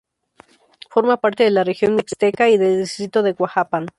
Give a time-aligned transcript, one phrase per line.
[0.89, 3.85] Forma parte de la Región Mixteca y del Distrito de Huajuapan.